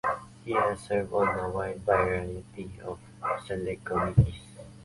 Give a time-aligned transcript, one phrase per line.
[0.43, 2.97] He has served on a wide variety of
[3.45, 4.41] select committees.